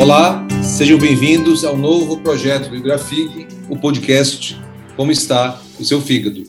Olá, 0.00 0.48
sejam 0.62 0.96
bem-vindos 0.96 1.62
ao 1.62 1.76
novo 1.76 2.16
projeto 2.22 2.70
do 2.70 2.76
Hidrafig, 2.76 3.46
o 3.68 3.76
podcast 3.76 4.58
Como 4.96 5.12
está 5.12 5.60
o 5.78 5.84
seu 5.84 6.00
fígado. 6.00 6.42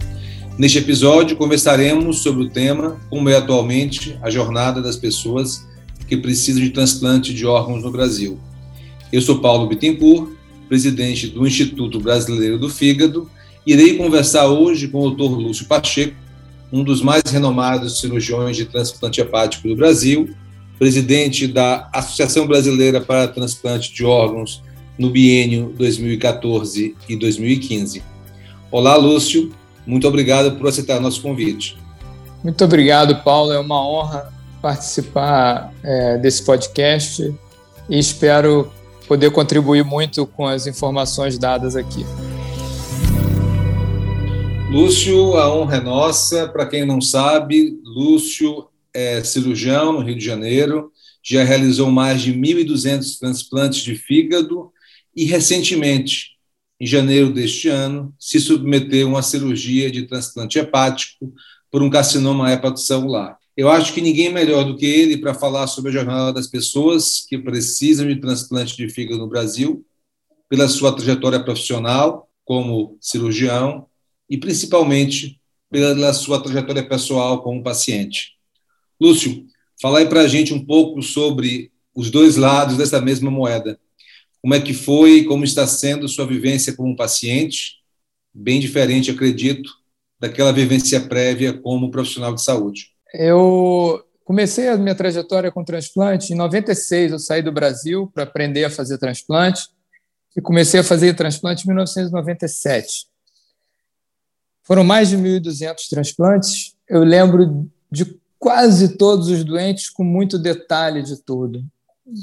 Neste 0.58 0.78
episódio, 0.78 1.36
conversaremos 1.36 2.20
sobre 2.20 2.44
o 2.44 2.50
tema 2.50 2.98
como 3.10 3.28
é 3.28 3.36
atualmente 3.36 4.18
a 4.22 4.30
jornada 4.30 4.82
das 4.82 4.96
pessoas 4.96 5.68
que 6.08 6.16
precisam 6.16 6.64
de 6.64 6.70
transplante 6.70 7.34
de 7.34 7.46
órgãos 7.46 7.84
no 7.84 7.92
Brasil. 7.92 8.40
Eu 9.12 9.22
sou 9.22 9.40
Paulo 9.40 9.68
Bittencourt, 9.68 10.30
presidente 10.70 11.28
do 11.28 11.46
Instituto 11.46 12.00
Brasileiro 12.00 12.58
do 12.58 12.70
Fígado, 12.70 13.30
e 13.68 13.74
irei 13.74 13.98
conversar 13.98 14.48
hoje 14.48 14.88
com 14.88 15.06
o 15.06 15.12
Dr. 15.12 15.24
Lúcio 15.24 15.66
Pacheco, 15.66 16.16
um 16.72 16.86
dos 16.86 17.02
mais 17.02 17.24
renomados 17.24 18.00
cirurgiões 18.00 18.56
de 18.56 18.64
transplante 18.64 19.20
hepático 19.20 19.68
do 19.68 19.76
Brasil 19.76 20.30
presidente 20.82 21.48
da 21.48 21.88
Associação 21.94 22.48
Brasileira 22.48 23.00
para 23.00 23.28
Transplante 23.28 23.94
de 23.94 24.04
Órgãos 24.04 24.64
no 24.98 25.12
biênio 25.12 25.72
2014 25.78 26.96
e 27.08 27.16
2015. 27.16 28.02
Olá, 28.72 28.96
Lúcio, 28.96 29.52
muito 29.86 30.08
obrigado 30.08 30.58
por 30.58 30.68
aceitar 30.68 31.00
nosso 31.00 31.22
convite. 31.22 31.78
Muito 32.44 32.66
obrigado, 32.66 33.16
Paulo. 33.18 33.52
É 33.52 33.60
uma 33.60 33.88
honra 33.88 34.34
participar 34.60 35.72
é, 35.84 36.18
desse 36.18 36.44
podcast 36.44 37.32
e 37.88 38.00
espero 38.00 38.72
poder 39.08 39.30
contribuir 39.30 39.86
muito 39.86 40.26
com 40.26 40.48
as 40.48 40.66
informações 40.66 41.38
dadas 41.38 41.76
aqui. 41.76 42.04
Lúcio, 44.72 45.36
a 45.38 45.56
honra 45.56 45.78
é 45.78 45.82
nossa. 45.82 46.48
Para 46.48 46.66
quem 46.66 46.88
não 46.88 47.00
sabe, 47.00 47.80
Lúcio 47.86 48.71
é 48.94 49.24
cirurgião 49.24 49.94
no 49.94 50.02
Rio 50.02 50.18
de 50.18 50.26
Janeiro, 50.26 50.92
já 51.24 51.44
realizou 51.44 51.92
mais 51.92 52.22
de 52.22 52.34
1.200 52.34 53.20
transplantes 53.20 53.82
de 53.82 53.96
fígado 53.96 54.72
e, 55.16 55.26
recentemente, 55.26 56.32
em 56.80 56.86
janeiro 56.86 57.32
deste 57.32 57.70
ano, 57.70 58.14
se 58.20 58.40
submeteu 58.40 59.08
a 59.08 59.10
uma 59.12 59.22
cirurgia 59.22 59.92
de 59.92 60.08
transplante 60.08 60.58
hepático 60.58 61.32
por 61.70 61.84
um 61.84 61.90
carcinoma 61.90 62.52
hepatocelular. 62.52 63.38
Eu 63.56 63.70
acho 63.70 63.94
que 63.94 64.02
ninguém 64.02 64.32
melhor 64.32 64.64
do 64.64 64.76
que 64.76 64.86
ele 64.86 65.18
para 65.18 65.34
falar 65.34 65.68
sobre 65.68 65.92
a 65.92 65.94
jornada 65.94 66.34
das 66.34 66.48
pessoas 66.48 67.24
que 67.28 67.38
precisam 67.38 68.08
de 68.08 68.16
transplante 68.16 68.76
de 68.76 68.90
fígado 68.90 69.20
no 69.20 69.28
Brasil, 69.28 69.86
pela 70.50 70.68
sua 70.68 70.92
trajetória 70.94 71.42
profissional 71.44 72.28
como 72.44 72.98
cirurgião 73.00 73.86
e 74.30 74.38
principalmente 74.38 75.40
pela 75.70 76.14
sua 76.14 76.42
trajetória 76.42 76.88
pessoal 76.88 77.42
como 77.42 77.64
paciente. 77.64 78.41
Lúcio, 79.02 79.48
fala 79.82 79.98
aí 79.98 80.06
para 80.06 80.22
a 80.22 80.28
gente 80.28 80.54
um 80.54 80.64
pouco 80.64 81.02
sobre 81.02 81.72
os 81.96 82.12
dois 82.12 82.36
lados 82.36 82.78
dessa 82.78 83.02
mesma 83.02 83.32
moeda. 83.32 83.80
Como 84.40 84.54
é 84.54 84.60
que 84.60 84.74
foi, 84.74 85.24
como 85.24 85.44
está 85.44 85.66
sendo 85.66 86.08
sua 86.08 86.28
vivência 86.28 86.74
como 86.76 86.96
paciente, 86.96 87.78
bem 88.32 88.60
diferente, 88.60 89.10
acredito, 89.10 89.72
daquela 90.20 90.54
vivência 90.54 91.02
prévia 91.02 91.52
como 91.52 91.90
profissional 91.90 92.36
de 92.36 92.44
saúde. 92.44 92.92
Eu 93.12 94.04
comecei 94.24 94.70
a 94.70 94.78
minha 94.78 94.96
trajetória 94.96 95.52
com 95.52 95.64
transplante 95.64 96.32
em 96.32 96.36
96, 96.36 97.14
eu 97.14 97.20
saí 97.20 97.42
do 97.42 97.52
Brasil 97.52 98.10
para 98.14 98.24
aprender 98.24 98.64
a 98.66 98.70
fazer 98.70 99.00
transplante 99.00 99.64
e 100.38 100.42
comecei 100.42 100.80
a 100.80 100.84
fazer 100.84 101.16
transplante 101.16 101.64
em 101.64 101.68
1997. 101.68 103.08
Foram 104.64 104.84
mais 104.84 105.10
de 105.10 105.18
1.200 105.18 105.90
transplantes. 105.90 106.76
Eu 106.88 107.04
lembro 107.04 107.68
de 107.92 108.21
quase 108.42 108.98
todos 108.98 109.28
os 109.28 109.44
doentes 109.44 109.88
com 109.88 110.04
muito 110.04 110.40
detalhe 110.40 111.04
de 111.04 111.16
tudo. 111.22 111.64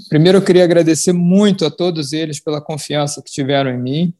Primeiro, 0.09 0.39
eu 0.39 0.43
queria 0.43 0.65
agradecer 0.65 1.13
muito 1.13 1.65
a 1.65 1.71
todos 1.71 2.13
eles 2.13 2.41
pela 2.41 2.61
confiança 2.61 3.23
que 3.23 3.31
tiveram 3.31 3.71
em 3.71 3.79
mim. 3.79 4.15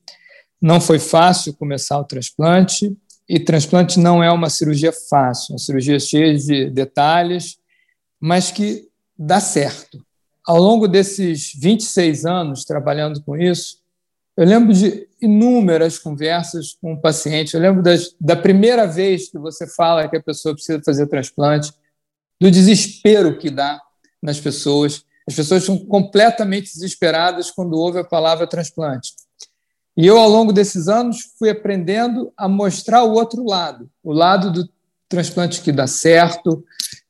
Não 0.63 0.81
foi 0.81 1.01
fácil 1.01 1.53
começar 1.55 1.99
o 1.99 2.05
transplante, 2.05 2.97
e 3.29 3.41
transplante 3.41 3.99
não 3.99 4.23
é 4.23 4.31
uma 4.31 4.49
cirurgia 4.49 4.93
fácil, 4.93 5.51
é 5.51 5.53
uma 5.55 5.59
cirurgia 5.59 5.99
cheia 5.99 6.39
de 6.39 6.71
detalhes, 6.71 7.59
mas 8.21 8.53
que 8.53 8.89
dá 9.19 9.41
certo. 9.41 10.01
Ao 10.47 10.57
longo 10.57 10.87
desses 10.87 11.53
26 11.61 12.25
anos 12.25 12.65
trabalhando 12.65 13.21
com 13.23 13.37
isso, 13.37 13.81
eu 14.37 14.47
lembro 14.47 14.73
de 14.73 15.09
inúmeras 15.21 15.99
conversas 15.99 16.79
com 16.81 16.93
o 16.93 17.01
paciente. 17.01 17.55
Eu 17.55 17.61
lembro 17.61 17.83
das, 17.83 18.15
da 18.21 18.37
primeira 18.37 18.87
vez 18.87 19.29
que 19.29 19.37
você 19.37 19.67
fala 19.67 20.09
que 20.09 20.17
a 20.17 20.23
pessoa 20.23 20.55
precisa 20.55 20.81
fazer 20.83 21.09
transplante, 21.09 21.73
do 22.41 22.51
desespero 22.51 23.39
que 23.39 23.51
dá 23.51 23.81
nas 24.23 24.39
pessoas. 24.41 25.05
As 25.27 25.35
pessoas 25.35 25.65
são 25.65 25.79
completamente 25.79 26.73
desesperadas 26.73 27.51
quando 27.51 27.75
ouvem 27.75 28.03
a 28.03 28.05
palavra 28.05 28.47
transplante. 28.47 29.15
E 29.97 30.07
eu, 30.07 30.19
ao 30.19 30.29
longo 30.29 30.53
desses 30.53 30.89
anos, 30.89 31.19
fui 31.39 31.51
aprendendo 31.51 32.33
a 32.37 32.49
mostrar 32.49 33.03
o 33.03 33.13
outro 33.13 33.45
lado, 33.45 33.91
o 34.03 34.13
lado 34.13 34.53
do 34.53 34.69
transplante 35.09 35.61
que 35.61 35.73
dá 35.73 35.87
certo, 35.87 36.65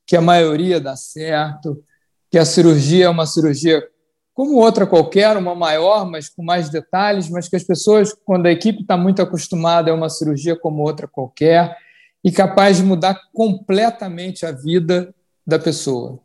que 0.07 0.17
a 0.17 0.23
maioria 0.23 0.81
dá 0.81 0.97
certo, 0.97 1.83
que 2.31 2.39
a 2.39 2.45
cirurgia 2.45 3.05
é 3.05 3.09
uma 3.09 3.27
cirurgia 3.27 3.87
como 4.33 4.55
outra 4.55 4.87
qualquer, 4.87 5.37
uma 5.37 5.55
maior, 5.55 6.09
mas 6.09 6.29
com 6.29 6.43
mais 6.43 6.71
detalhes, 6.71 7.29
mas 7.29 7.49
que 7.49 7.57
as 7.57 7.65
pessoas, 7.65 8.15
quando 8.25 8.47
a 8.47 8.53
equipe 8.53 8.83
está 8.83 8.97
muito 8.97 9.21
acostumada, 9.21 9.91
é 9.91 9.93
uma 9.93 10.09
cirurgia 10.09 10.57
como 10.57 10.83
outra 10.83 11.09
qualquer 11.09 11.77
e 12.25 12.31
capaz 12.31 12.77
de 12.77 12.85
mudar 12.85 13.21
completamente 13.35 14.47
a 14.47 14.53
vida 14.53 15.15
da 15.49 15.59
pessoa. 15.59 16.21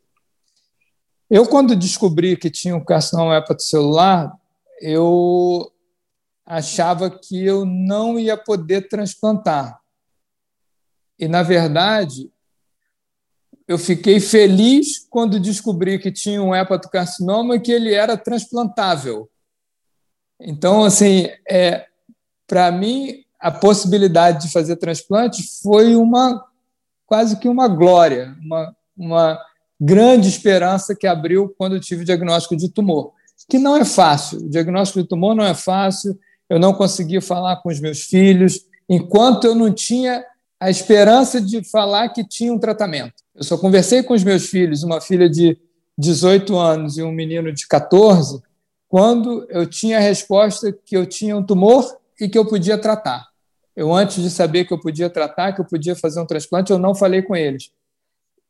Eu, 1.30 1.48
quando 1.48 1.78
descobri 1.78 2.36
que 2.36 2.50
tinha 2.50 2.76
um 2.76 2.84
carcinoma 2.84 3.38
hepatocelular, 3.38 4.38
eu 4.82 5.72
achava 6.46 7.10
que 7.10 7.42
eu 7.42 7.64
não 7.64 8.20
ia 8.20 8.36
poder 8.36 8.90
transplantar. 8.90 9.80
E, 11.18 11.26
na 11.30 11.42
verdade, 11.42 12.30
eu 13.66 13.78
fiquei 13.78 14.20
feliz 14.20 15.08
quando 15.10 15.40
descobri 15.40 15.98
que 15.98 16.12
tinha 16.12 16.44
um 16.44 16.54
hepatocarcinoma 16.54 17.56
e 17.56 17.62
que 17.62 17.72
ele 17.72 17.94
era 17.94 18.18
transplantável. 18.18 19.32
Então, 20.38 20.84
assim, 20.84 21.30
é, 21.50 21.88
para 22.46 22.70
mim, 22.74 23.24
a 23.40 23.50
possibilidade 23.50 24.46
de 24.46 24.52
fazer 24.52 24.76
transplante 24.76 25.44
foi 25.62 25.96
uma 25.96 26.46
quase 27.06 27.40
que 27.40 27.48
uma 27.48 27.70
glória, 27.70 28.36
uma, 28.42 28.76
uma 28.96 29.40
grande 29.80 30.30
esperança 30.30 30.96
que 30.96 31.08
abriu 31.08 31.54
quando 31.58 31.76
eu 31.76 31.80
tive 31.80 32.04
o 32.04 32.06
diagnóstico 32.06 32.56
de 32.56 32.70
tumor, 32.70 33.12
que 33.50 33.60
não 33.60 33.76
é 33.76 33.84
fácil. 33.84 34.40
O 34.40 34.50
diagnóstico 34.50 35.02
de 35.02 35.08
tumor 35.08 35.36
não 35.36 35.44
é 35.44 35.54
fácil. 35.54 36.18
Eu 36.50 36.60
não 36.60 36.74
conseguia 36.74 37.22
falar 37.22 37.58
com 37.58 37.70
os 37.70 37.80
meus 37.80 38.04
filhos 38.04 38.66
enquanto 38.90 39.46
eu 39.46 39.56
não 39.56 39.74
tinha 39.74 40.24
a 40.60 40.70
esperança 40.70 41.42
de 41.42 41.64
falar 41.70 42.10
que 42.10 42.26
tinha 42.26 42.54
um 42.54 42.60
tratamento. 42.60 43.16
Eu 43.36 43.44
só 43.44 43.58
conversei 43.58 44.04
com 44.04 44.14
os 44.14 44.24
meus 44.24 44.46
filhos, 44.46 44.84
uma 44.84 45.02
filha 45.02 45.30
de 45.30 45.58
18 45.98 46.56
anos 46.58 46.98
e 46.98 47.04
um 47.04 47.12
menino 47.12 47.52
de 47.52 47.68
14, 47.68 48.42
quando 48.88 49.46
eu 49.50 49.66
tinha 49.66 49.98
a 49.98 50.02
resposta 50.02 50.72
que 50.86 50.96
eu 50.96 51.06
tinha 51.06 51.36
um 51.36 51.44
tumor 51.44 51.98
e 52.20 52.30
que 52.30 52.38
eu 52.38 52.46
podia 52.46 52.78
tratar. 52.78 53.28
Eu, 53.76 53.94
antes 53.94 54.22
de 54.22 54.30
saber 54.30 54.66
que 54.66 54.74
eu 54.74 54.80
podia 54.80 55.10
tratar, 55.10 55.54
que 55.54 55.62
eu 55.62 55.66
podia 55.66 55.96
fazer 55.96 56.22
um 56.22 56.26
transplante, 56.26 56.72
eu 56.72 56.78
não 56.78 56.94
falei 56.94 57.22
com 57.22 57.36
eles. 57.36 57.72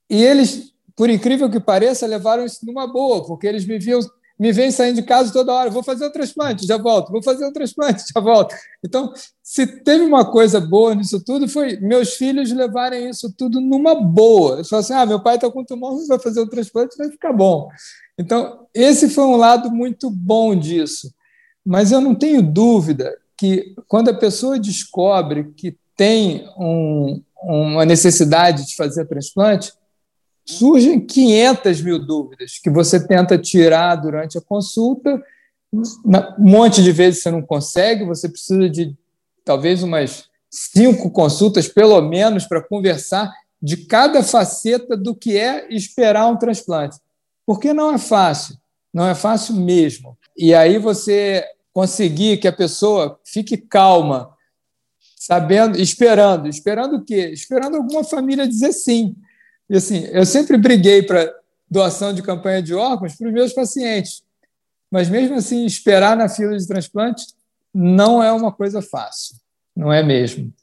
E 0.09 0.23
eles, 0.23 0.73
por 0.95 1.09
incrível 1.09 1.49
que 1.49 1.59
pareça, 1.59 2.05
levaram 2.05 2.45
isso 2.45 2.65
numa 2.65 2.87
boa, 2.87 3.25
porque 3.25 3.47
eles 3.47 3.65
me 3.65 3.79
viam, 3.79 3.99
me 4.37 4.51
vêm 4.51 4.71
saindo 4.71 4.95
de 4.95 5.03
casa 5.03 5.31
toda 5.31 5.53
hora, 5.53 5.69
vou 5.69 5.83
fazer 5.83 6.07
um 6.07 6.11
transplante, 6.11 6.65
já 6.65 6.77
volto, 6.77 7.11
vou 7.11 7.23
fazer 7.23 7.45
um 7.45 7.53
transplante, 7.53 8.03
já 8.13 8.19
volto. 8.19 8.55
Então, 8.83 9.13
se 9.41 9.65
teve 9.65 10.03
uma 10.03 10.29
coisa 10.29 10.59
boa 10.59 10.95
nisso 10.95 11.23
tudo, 11.23 11.47
foi 11.47 11.77
meus 11.77 12.15
filhos 12.15 12.51
levarem 12.51 13.09
isso 13.09 13.33
tudo 13.37 13.61
numa 13.61 13.95
boa. 13.95 14.55
Eles 14.55 14.69
falaram 14.69 14.85
assim: 14.85 14.93
ah, 14.93 15.05
meu 15.05 15.21
pai 15.21 15.35
está 15.35 15.49
com 15.49 15.63
tumor, 15.63 15.97
vai 16.07 16.19
fazer 16.19 16.41
um 16.41 16.47
transplante, 16.47 16.97
vai 16.97 17.09
ficar 17.09 17.33
bom. 17.33 17.69
Então, 18.17 18.67
esse 18.73 19.09
foi 19.09 19.23
um 19.23 19.35
lado 19.35 19.71
muito 19.71 20.09
bom 20.09 20.55
disso. 20.55 21.13
Mas 21.65 21.91
eu 21.91 22.01
não 22.01 22.13
tenho 22.13 22.41
dúvida 22.41 23.15
que 23.37 23.73
quando 23.87 24.09
a 24.09 24.13
pessoa 24.13 24.59
descobre 24.59 25.51
que 25.55 25.75
tem 25.95 26.47
um, 26.57 27.21
uma 27.41 27.85
necessidade 27.85 28.65
de 28.65 28.75
fazer 28.75 29.05
transplante, 29.05 29.71
surgem 30.45 30.99
500 30.99 31.81
mil 31.81 31.99
dúvidas 31.99 32.59
que 32.61 32.69
você 32.69 33.05
tenta 33.05 33.37
tirar 33.37 33.95
durante 33.95 34.37
a 34.37 34.41
consulta. 34.41 35.21
Um 35.73 35.81
monte 36.37 36.83
de 36.83 36.91
vezes 36.91 37.23
você 37.23 37.31
não 37.31 37.41
consegue, 37.41 38.05
você 38.05 38.29
precisa 38.29 38.69
de 38.69 38.95
talvez 39.43 39.81
umas 39.83 40.25
cinco 40.49 41.09
consultas, 41.09 41.67
pelo 41.67 41.99
menos, 42.01 42.45
para 42.45 42.61
conversar 42.61 43.33
de 43.61 43.77
cada 43.77 44.21
faceta 44.21 44.95
do 44.95 45.15
que 45.15 45.37
é 45.37 45.67
esperar 45.73 46.27
um 46.27 46.37
transplante. 46.37 46.97
Porque 47.45 47.73
não 47.73 47.93
é 47.93 47.97
fácil, 47.97 48.57
não 48.93 49.07
é 49.07 49.15
fácil 49.15 49.55
mesmo. 49.55 50.17
E 50.37 50.53
aí 50.53 50.77
você 50.77 51.43
conseguir 51.73 52.37
que 52.37 52.47
a 52.47 52.53
pessoa 52.53 53.19
fique 53.25 53.57
calma, 53.57 54.31
sabendo, 55.15 55.79
esperando, 55.79 56.47
esperando 56.47 56.97
o 56.97 57.03
quê? 57.03 57.29
Esperando 57.33 57.77
alguma 57.77 58.03
família 58.03 58.47
dizer 58.47 58.73
sim. 58.73 59.15
E 59.73 59.75
assim, 59.75 60.05
eu 60.11 60.23
sempre 60.23 60.55
briguei 60.55 61.01
para 61.01 61.33
doação 61.67 62.13
de 62.13 62.21
campanha 62.21 62.61
de 62.61 62.75
órgãos 62.75 63.15
para 63.15 63.27
os 63.27 63.33
meus 63.33 63.53
pacientes. 63.53 64.21
mas 64.91 65.09
mesmo 65.09 65.35
assim, 65.35 65.65
esperar 65.65 66.15
na 66.15 66.29
fila 66.29 66.55
de 66.55 66.67
transplante 66.67 67.25
não 67.73 68.21
é 68.21 68.31
uma 68.31 68.51
coisa 68.51 68.83
fácil, 68.83 69.35
não 69.75 69.91
é 69.91 70.03
mesmo. 70.03 70.53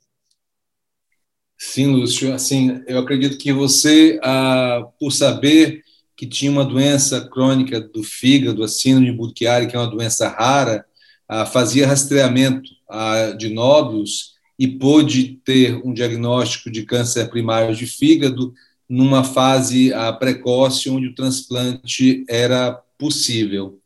Sim, 1.59 1.89
Lúcio. 1.89 2.33
Assim, 2.33 2.85
eu 2.87 3.01
acredito 3.01 3.37
que 3.37 3.53
você, 3.53 4.21
ah, 4.23 4.87
por 5.01 5.11
saber 5.11 5.83
que 6.17 6.25
tinha 6.25 6.53
uma 6.53 6.65
doença 6.65 7.29
crônica 7.29 7.81
do 7.81 8.05
fígado, 8.05 8.63
a 8.63 8.69
síndrome 8.69 9.11
Buchiari, 9.11 9.67
que 9.67 9.75
é 9.75 9.79
uma 9.81 9.91
doença 9.91 10.29
rara, 10.29 10.87
ah, 11.29 11.45
fazia 11.45 11.89
rastreamento 11.89 12.71
ah, 12.89 13.33
de 13.37 13.49
nódulos 13.49 14.37
e 14.57 14.69
pôde 14.69 15.41
ter 15.45 15.85
um 15.85 15.93
diagnóstico 15.93 16.71
de 16.71 16.85
câncer 16.85 17.29
primário 17.29 17.75
de 17.75 17.87
fígado 17.87 18.55
numa 18.91 19.23
fase 19.23 19.95
ah, 19.95 20.13
precoce, 20.13 20.91
onde 20.91 21.07
o 21.07 21.15
transplante 21.15 22.25
era 22.29 22.73
possível. 22.99 23.79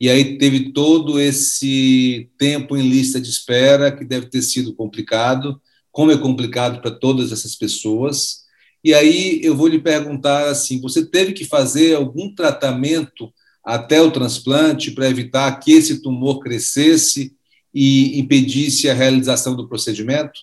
E 0.00 0.08
aí 0.08 0.38
teve 0.38 0.72
todo 0.72 1.20
esse 1.20 2.30
tempo 2.38 2.74
em 2.74 2.88
lista 2.88 3.20
de 3.20 3.28
espera, 3.28 3.92
que 3.92 4.02
deve 4.02 4.26
ter 4.26 4.40
sido 4.40 4.74
complicado, 4.74 5.60
como 5.92 6.10
é 6.10 6.16
complicado 6.16 6.80
para 6.80 6.90
todas 6.90 7.32
essas 7.32 7.54
pessoas. 7.54 8.46
E 8.82 8.94
aí 8.94 9.40
eu 9.42 9.54
vou 9.54 9.68
lhe 9.68 9.78
perguntar 9.78 10.48
assim: 10.48 10.80
você 10.80 11.04
teve 11.04 11.34
que 11.34 11.44
fazer 11.44 11.94
algum 11.94 12.34
tratamento 12.34 13.30
até 13.62 14.00
o 14.00 14.10
transplante 14.10 14.90
para 14.90 15.08
evitar 15.08 15.54
que 15.58 15.72
esse 15.72 16.00
tumor 16.00 16.40
crescesse 16.40 17.34
e 17.74 18.18
impedisse 18.18 18.88
a 18.88 18.94
realização 18.94 19.54
do 19.54 19.68
procedimento? 19.68 20.40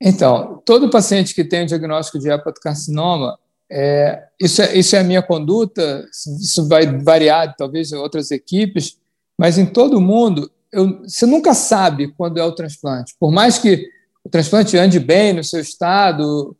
Então, 0.00 0.62
todo 0.64 0.90
paciente 0.90 1.34
que 1.34 1.44
tem 1.44 1.64
o 1.64 1.66
diagnóstico 1.66 2.18
de 2.18 2.28
hepatocarcinoma, 2.28 3.38
é, 3.70 4.22
isso, 4.40 4.62
é, 4.62 4.76
isso 4.76 4.94
é 4.94 5.00
a 5.00 5.04
minha 5.04 5.22
conduta, 5.22 6.06
isso 6.40 6.68
vai 6.68 6.86
variar, 6.98 7.54
talvez, 7.56 7.92
em 7.92 7.96
outras 7.96 8.30
equipes, 8.30 8.98
mas 9.38 9.58
em 9.58 9.66
todo 9.66 10.00
mundo, 10.00 10.50
eu, 10.72 11.02
você 11.02 11.26
nunca 11.26 11.54
sabe 11.54 12.12
quando 12.16 12.38
é 12.38 12.44
o 12.44 12.52
transplante. 12.52 13.14
Por 13.18 13.32
mais 13.32 13.58
que 13.58 13.88
o 14.24 14.28
transplante 14.28 14.76
ande 14.76 15.00
bem 15.00 15.32
no 15.32 15.42
seu 15.42 15.60
estado, 15.60 16.56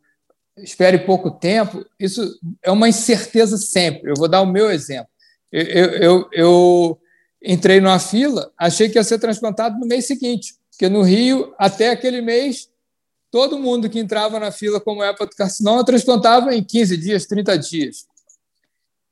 espere 0.57 0.99
pouco 0.99 1.31
tempo, 1.31 1.85
isso 1.99 2.39
é 2.63 2.71
uma 2.71 2.89
incerteza 2.89 3.57
sempre. 3.57 4.09
Eu 4.09 4.15
vou 4.15 4.27
dar 4.27 4.41
o 4.41 4.45
meu 4.45 4.71
exemplo. 4.71 5.09
Eu, 5.51 5.85
eu, 5.85 6.29
eu 6.33 6.99
entrei 7.43 7.79
numa 7.79 7.99
fila, 7.99 8.51
achei 8.57 8.89
que 8.89 8.97
ia 8.97 9.03
ser 9.03 9.19
transplantado 9.19 9.79
no 9.79 9.85
mês 9.85 10.05
seguinte, 10.05 10.55
porque 10.71 10.89
no 10.89 11.01
Rio, 11.01 11.53
até 11.57 11.89
aquele 11.89 12.21
mês, 12.21 12.69
todo 13.31 13.59
mundo 13.59 13.89
que 13.89 13.99
entrava 13.99 14.39
na 14.39 14.51
fila 14.51 14.79
como 14.79 15.03
hepatocarcinoma 15.03 15.85
transplantava 15.85 16.55
em 16.55 16.63
15 16.63 16.97
dias, 16.97 17.25
30 17.25 17.57
dias. 17.57 18.05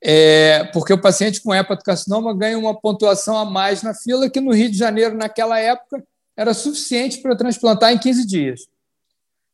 É, 0.02 0.66
porque 0.66 0.94
o 0.94 1.02
paciente 1.02 1.42
com 1.42 1.54
hepatocarcinoma 1.54 2.34
ganha 2.36 2.58
uma 2.58 2.80
pontuação 2.80 3.38
a 3.38 3.46
mais 3.46 3.82
na 3.82 3.94
fila, 3.94 4.30
que 4.30 4.40
no 4.40 4.54
Rio 4.54 4.70
de 4.70 4.78
Janeiro, 4.78 5.16
naquela 5.16 5.60
época, 5.60 6.06
era 6.38 6.54
suficiente 6.54 7.20
para 7.20 7.36
transplantar 7.36 7.92
em 7.92 7.98
15 7.98 8.26
dias. 8.26 8.68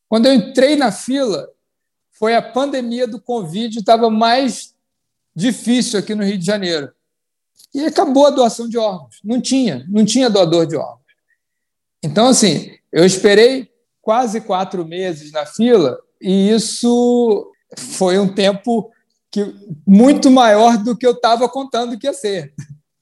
Quando 0.08 0.26
eu 0.26 0.34
entrei 0.34 0.76
na 0.76 0.92
fila, 0.92 1.48
foi 2.10 2.34
a 2.34 2.42
pandemia 2.42 3.06
do 3.06 3.20
Covid, 3.20 3.78
estava 3.78 4.10
mais 4.10 4.74
difícil 5.34 5.98
aqui 5.98 6.14
no 6.14 6.22
Rio 6.22 6.36
de 6.36 6.44
Janeiro. 6.44 6.92
E 7.74 7.86
acabou 7.86 8.26
a 8.26 8.30
doação 8.30 8.68
de 8.68 8.76
órgãos. 8.76 9.20
Não 9.24 9.40
tinha, 9.40 9.86
não 9.88 10.04
tinha 10.04 10.28
doador 10.28 10.66
de 10.66 10.76
órgãos. 10.76 11.00
Então, 12.02 12.28
assim, 12.28 12.76
eu 12.92 13.06
esperei 13.06 13.71
quase 14.02 14.40
quatro 14.42 14.84
meses 14.84 15.32
na 15.32 15.46
fila 15.46 15.98
e 16.20 16.50
isso 16.50 17.50
foi 17.76 18.18
um 18.18 18.28
tempo 18.28 18.90
que, 19.30 19.54
muito 19.86 20.30
maior 20.30 20.76
do 20.76 20.96
que 20.96 21.06
eu 21.06 21.12
estava 21.12 21.48
contando 21.48 21.98
que 21.98 22.06
ia 22.06 22.12
ser. 22.12 22.52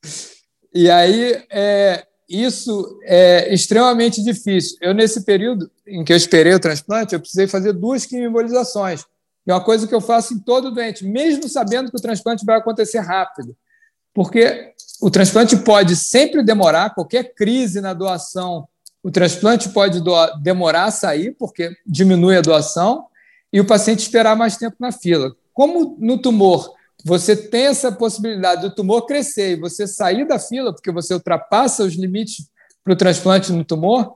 E 0.73 0.89
aí, 0.89 1.45
é, 1.51 2.07
isso 2.29 3.01
é 3.03 3.53
extremamente 3.53 4.23
difícil. 4.23 4.79
Eu, 4.81 4.95
nesse 4.95 5.25
período 5.25 5.69
em 5.85 6.05
que 6.05 6.13
eu 6.13 6.17
esperei 6.17 6.55
o 6.55 6.61
transplante, 6.61 7.13
eu 7.13 7.19
precisei 7.19 7.49
fazer 7.49 7.73
duas 7.73 8.07
quimioembolizações, 8.07 9.05
é 9.49 9.53
uma 9.53 9.65
coisa 9.65 9.87
que 9.87 9.95
eu 9.95 10.01
faço 10.01 10.33
em 10.33 10.39
todo 10.39 10.71
doente, 10.71 11.05
mesmo 11.05 11.49
sabendo 11.49 11.91
que 11.91 11.97
o 11.97 12.01
transplante 12.01 12.45
vai 12.45 12.59
acontecer 12.59 13.01
rápido. 13.01 13.57
Porque 14.15 14.73
o 15.01 15.11
transplante 15.11 15.57
pode 15.57 15.97
sempre 15.97 16.43
demorar, 16.45 16.95
qualquer 16.95 17.35
crise 17.35 17.81
na 17.81 17.93
doação, 17.93 18.69
o 19.03 19.11
transplante 19.11 19.69
pode 19.71 20.03
demorar 20.43 20.85
a 20.85 20.91
sair, 20.91 21.35
porque 21.39 21.75
diminui 21.87 22.37
a 22.37 22.43
doação, 22.43 23.07
e 23.53 23.61
o 23.61 23.67
paciente 23.67 24.01
esperar 24.01 24.37
mais 24.37 24.57
tempo 24.57 24.77
na 24.79 24.93
fila. 24.93 25.35
Como 25.53 25.97
no 25.99 26.19
tumor 26.19 26.73
você 27.05 27.35
tem 27.37 27.67
essa 27.67 27.91
possibilidade 27.91 28.63
do 28.63 28.75
tumor 28.75 29.07
crescer 29.07 29.53
e 29.53 29.61
você 29.61 29.87
sair 29.87 30.27
da 30.27 30.39
fila, 30.39 30.73
porque 30.73 30.93
você 30.93 31.15
ultrapassa 31.15 31.85
os 31.85 31.95
limites 31.95 32.49
para 32.85 32.93
o 32.93 32.97
transplante 32.97 33.53
no 33.53 33.65
tumor, 33.65 34.15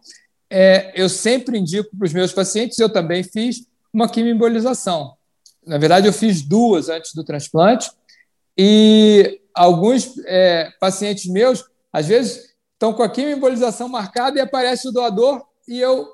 é, 0.50 0.92
eu 0.94 1.08
sempre 1.08 1.58
indico 1.58 1.96
para 1.96 2.06
os 2.06 2.12
meus 2.12 2.32
pacientes, 2.32 2.78
eu 2.78 2.88
também 2.88 3.22
fiz, 3.22 3.66
uma 3.92 4.08
quimioembolização. 4.08 5.14
Na 5.66 5.78
verdade, 5.78 6.06
eu 6.06 6.12
fiz 6.12 6.42
duas 6.42 6.88
antes 6.88 7.14
do 7.14 7.24
transplante, 7.24 7.90
e 8.56 9.40
alguns 9.54 10.18
é, 10.26 10.70
pacientes 10.78 11.26
meus, 11.26 11.64
às 11.92 12.06
vezes, 12.06 12.53
estão 12.74 12.92
com 12.92 13.02
a 13.02 13.08
quimioembolização 13.08 13.88
marcada 13.88 14.38
e 14.38 14.40
aparece 14.40 14.88
o 14.88 14.92
doador, 14.92 15.42
e 15.66 15.80
eu 15.80 16.06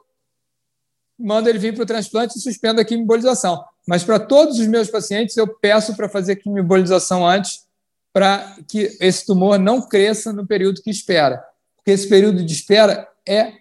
mando 1.18 1.48
ele 1.48 1.58
vir 1.58 1.74
para 1.74 1.82
o 1.82 1.86
transplante 1.86 2.38
e 2.38 2.40
suspendo 2.40 2.80
a 2.80 2.84
quimioembolização. 2.84 3.62
Mas 3.86 4.04
para 4.04 4.18
todos 4.18 4.58
os 4.58 4.66
meus 4.66 4.88
pacientes, 4.88 5.36
eu 5.36 5.46
peço 5.46 5.94
para 5.96 6.08
fazer 6.08 6.36
quimioembolização 6.36 7.26
antes, 7.26 7.66
para 8.12 8.56
que 8.68 8.96
esse 9.00 9.26
tumor 9.26 9.58
não 9.58 9.82
cresça 9.82 10.32
no 10.32 10.46
período 10.46 10.82
que 10.82 10.90
espera. 10.90 11.44
Porque 11.76 11.90
esse 11.90 12.08
período 12.08 12.44
de 12.44 12.52
espera 12.52 13.08
é 13.26 13.52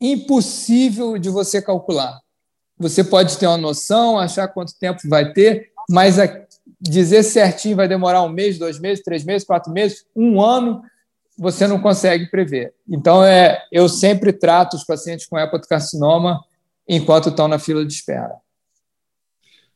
impossível 0.00 1.18
de 1.18 1.28
você 1.28 1.60
calcular. 1.60 2.20
Você 2.78 3.02
pode 3.02 3.36
ter 3.38 3.46
uma 3.46 3.56
noção, 3.56 4.18
achar 4.18 4.46
quanto 4.48 4.78
tempo 4.78 5.00
vai 5.06 5.32
ter, 5.32 5.72
mas 5.90 6.16
dizer 6.80 7.24
certinho 7.24 7.76
vai 7.76 7.88
demorar 7.88 8.22
um 8.22 8.28
mês, 8.28 8.58
dois 8.58 8.78
meses, 8.78 9.02
três 9.02 9.24
meses, 9.24 9.46
quatro 9.46 9.72
meses, 9.72 10.06
um 10.14 10.40
ano, 10.40 10.82
você 11.38 11.66
não 11.66 11.80
consegue 11.80 12.26
prever. 12.26 12.74
Então, 12.88 13.22
é, 13.24 13.64
eu 13.70 13.88
sempre 13.88 14.32
trato 14.32 14.76
os 14.76 14.84
pacientes 14.84 15.26
com 15.26 15.38
hepatocarcinoma 15.38 16.44
enquanto 16.88 17.28
estão 17.28 17.46
na 17.46 17.58
fila 17.58 17.84
de 17.86 17.92
espera. 17.92 18.34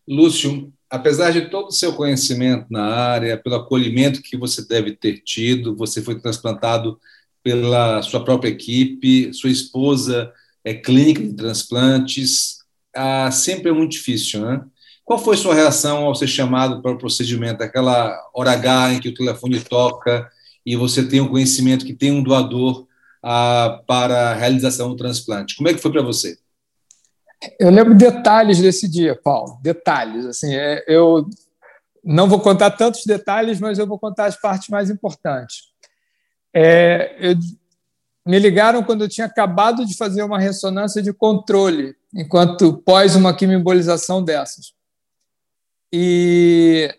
Lúcio, 0.07 0.73
apesar 0.91 1.31
de 1.31 1.43
todo 1.43 1.69
o 1.69 1.73
seu 1.73 1.95
conhecimento 1.95 2.67
na 2.69 2.85
área, 2.85 3.39
pelo 3.39 3.55
acolhimento 3.55 4.21
que 4.21 4.37
você 4.37 4.67
deve 4.67 4.97
ter 4.97 5.23
tido, 5.23 5.77
você 5.77 6.03
foi 6.03 6.19
transplantado 6.19 6.99
pela 7.45 8.03
sua 8.03 8.25
própria 8.25 8.51
equipe, 8.51 9.33
sua 9.33 9.51
esposa 9.51 10.33
é 10.65 10.75
clínica 10.75 11.23
de 11.23 11.35
transplantes, 11.35 12.59
ah, 12.95 13.31
sempre 13.31 13.71
é 13.71 13.73
muito 13.73 13.93
difícil, 13.93 14.41
né? 14.41 14.65
Qual 15.05 15.19
foi 15.19 15.37
sua 15.37 15.55
reação 15.55 16.05
ao 16.05 16.15
ser 16.15 16.29
chamado 16.29 16.81
para 16.81 16.93
o 16.93 16.99
procedimento, 16.99 17.63
aquela 17.63 18.17
hora 18.33 18.53
H 18.53 18.95
em 18.95 19.01
que 19.01 19.09
o 19.09 19.15
telefone 19.15 19.61
toca 19.61 20.31
e 20.65 20.77
você 20.77 21.07
tem 21.07 21.21
o 21.21 21.29
conhecimento 21.29 21.85
que 21.85 21.95
tem 21.95 22.13
um 22.13 22.23
doador 22.23 22.87
ah, 23.23 23.83
para 23.87 24.31
a 24.31 24.35
realização 24.35 24.89
do 24.89 24.97
transplante? 24.97 25.57
Como 25.57 25.69
é 25.69 25.75
que 25.75 25.81
foi 25.81 25.91
para 25.91 26.03
você? 26.03 26.37
Eu 27.59 27.71
lembro 27.71 27.95
detalhes 27.95 28.61
desse 28.61 28.89
dia, 28.89 29.19
Paulo, 29.21 29.59
detalhes. 29.63 30.25
Assim, 30.27 30.55
é, 30.55 30.85
eu 30.87 31.29
não 32.05 32.29
vou 32.29 32.41
contar 32.41 32.71
tantos 32.73 33.05
detalhes, 33.05 33.61
mas 33.61 33.79
eu 33.79 33.87
vou 33.87 33.99
contar 33.99 34.27
as 34.27 34.41
partes 34.41 34.69
mais 34.69 34.91
importantes. 34.91 35.73
É, 36.55 37.17
eu, 37.19 37.37
me 38.25 38.39
ligaram 38.39 38.83
quando 38.85 39.03
eu 39.03 39.09
tinha 39.09 39.27
acabado 39.27 39.85
de 39.85 39.97
fazer 39.97 40.23
uma 40.23 40.39
ressonância 40.39 41.03
de 41.03 41.13
controle, 41.13 41.97
enquanto 42.15 42.75
pós 42.79 43.17
uma 43.17 43.35
quimioembolização 43.35 44.23
dessas. 44.23 44.73
E, 45.93 46.95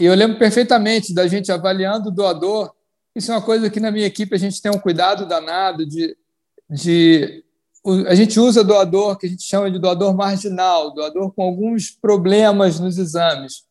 e 0.00 0.06
eu 0.06 0.14
lembro 0.14 0.38
perfeitamente 0.38 1.12
da 1.12 1.28
gente 1.28 1.52
avaliando 1.52 2.08
o 2.08 2.12
doador. 2.12 2.72
Isso 3.14 3.30
é 3.30 3.34
uma 3.34 3.42
coisa 3.42 3.68
que 3.68 3.78
na 3.78 3.90
minha 3.90 4.06
equipe 4.06 4.34
a 4.34 4.38
gente 4.38 4.62
tem 4.62 4.72
um 4.72 4.78
cuidado 4.78 5.26
danado 5.26 5.84
de, 5.84 6.16
de 6.70 7.44
a 8.06 8.14
gente 8.14 8.40
usa 8.40 8.64
doador 8.64 9.18
que 9.18 9.26
a 9.26 9.28
gente 9.28 9.42
chama 9.42 9.70
de 9.70 9.78
doador 9.78 10.16
marginal, 10.16 10.94
doador 10.94 11.30
com 11.32 11.42
alguns 11.42 11.90
problemas 11.90 12.80
nos 12.80 12.96
exames, 12.96 13.64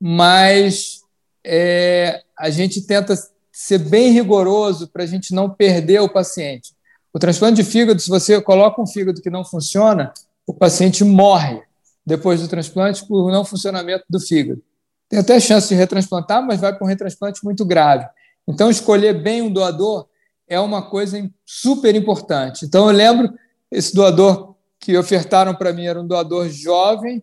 mas 0.00 1.02
é, 1.44 2.22
a 2.38 2.48
gente 2.48 2.86
tenta 2.86 3.14
ser 3.52 3.78
bem 3.78 4.10
rigoroso 4.10 4.88
para 4.88 5.02
a 5.02 5.06
gente 5.06 5.34
não 5.34 5.50
perder 5.50 6.00
o 6.00 6.08
paciente. 6.08 6.72
O 7.12 7.18
transplante 7.18 7.62
de 7.62 7.70
fígado, 7.70 8.00
se 8.00 8.08
você 8.08 8.40
coloca 8.40 8.80
um 8.80 8.86
fígado 8.86 9.20
que 9.20 9.28
não 9.28 9.44
funciona, 9.44 10.14
o 10.46 10.54
paciente 10.54 11.04
morre 11.04 11.62
depois 12.06 12.40
do 12.40 12.48
transplante 12.48 13.06
por 13.06 13.30
não 13.30 13.44
funcionamento 13.44 14.04
do 14.08 14.18
fígado. 14.18 14.62
Tem 15.14 15.20
até 15.20 15.38
chance 15.38 15.68
de 15.68 15.76
retransplantar, 15.76 16.44
mas 16.44 16.60
vai 16.60 16.74
para 16.74 16.84
um 16.84 16.88
retransplante 16.88 17.44
muito 17.44 17.64
grave. 17.64 18.04
Então, 18.48 18.68
escolher 18.68 19.22
bem 19.22 19.42
um 19.42 19.52
doador 19.52 20.08
é 20.48 20.58
uma 20.58 20.90
coisa 20.90 21.30
super 21.46 21.94
importante. 21.94 22.64
Então, 22.64 22.90
eu 22.90 22.96
lembro 22.96 23.32
esse 23.70 23.94
doador 23.94 24.56
que 24.80 24.98
ofertaram 24.98 25.54
para 25.54 25.72
mim 25.72 25.86
era 25.86 26.00
um 26.00 26.06
doador 26.06 26.48
jovem, 26.48 27.22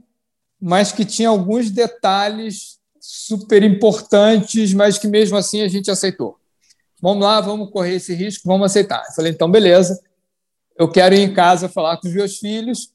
mas 0.58 0.94
que 0.94 1.04
tinha 1.04 1.28
alguns 1.28 1.70
detalhes 1.70 2.80
super 2.98 3.62
importantes, 3.62 4.74
mas 4.74 4.98
que 4.98 5.08
mesmo 5.10 5.36
assim 5.36 5.62
a 5.62 5.68
gente 5.68 5.92
aceitou. 5.92 6.40
Vamos 7.02 7.26
lá, 7.26 7.42
vamos 7.42 7.72
correr 7.72 7.96
esse 7.96 8.14
risco, 8.14 8.48
vamos 8.48 8.68
aceitar. 8.68 9.04
Eu 9.06 9.14
falei, 9.14 9.34
então, 9.34 9.52
beleza, 9.52 10.02
eu 10.78 10.90
quero 10.90 11.14
ir 11.14 11.20
em 11.20 11.34
casa 11.34 11.68
falar 11.68 11.98
com 11.98 12.08
os 12.08 12.14
meus 12.14 12.38
filhos 12.38 12.90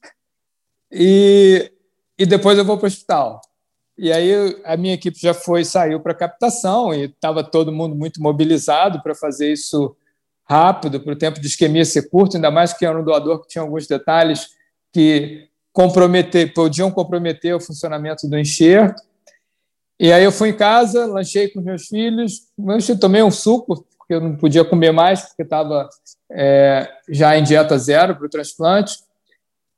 e, 0.91 1.71
e 2.17 2.25
depois 2.25 2.57
eu 2.57 2.65
vou 2.65 2.79
para 2.79 2.85
o 2.85 2.87
hospital. 2.87 3.41
E 3.97 4.11
aí 4.11 4.61
a 4.63 4.77
minha 4.77 4.93
equipe 4.93 5.19
já 5.19 5.33
foi, 5.33 5.65
saiu 5.65 5.99
para 5.99 6.13
captação 6.13 6.93
e 6.93 7.05
estava 7.05 7.43
todo 7.43 7.71
mundo 7.71 7.95
muito 7.95 8.21
mobilizado 8.21 9.01
para 9.01 9.15
fazer 9.15 9.51
isso 9.51 9.95
rápido, 10.43 10.99
para 10.99 11.13
o 11.13 11.17
tempo 11.17 11.41
de 11.41 11.47
isquemia 11.47 11.83
ser 11.83 12.09
curto, 12.09 12.37
ainda 12.37 12.51
mais 12.51 12.73
que 12.73 12.85
era 12.85 12.97
um 12.97 13.03
doador 13.03 13.41
que 13.41 13.47
tinha 13.47 13.61
alguns 13.61 13.87
detalhes 13.87 14.49
que 14.93 15.47
comprometer, 15.73 16.53
podiam 16.53 16.89
comprometer 16.89 17.55
o 17.55 17.59
funcionamento 17.59 18.27
do 18.27 18.37
enxerto. 18.37 19.01
E 19.99 20.11
aí 20.11 20.23
eu 20.23 20.31
fui 20.31 20.49
em 20.49 20.57
casa, 20.57 21.05
lanchei 21.05 21.49
com 21.49 21.59
meus 21.59 21.87
filhos, 21.87 22.47
lanchei, 22.57 22.95
tomei 22.95 23.23
um 23.23 23.31
suco, 23.31 23.85
porque 23.97 24.13
eu 24.13 24.21
não 24.21 24.35
podia 24.35 24.63
comer 24.63 24.91
mais, 24.91 25.21
porque 25.23 25.43
estava 25.43 25.89
é, 26.31 26.87
já 27.09 27.37
em 27.37 27.43
dieta 27.43 27.77
zero 27.77 28.15
para 28.15 28.25
o 28.25 28.29
transplante. 28.29 28.99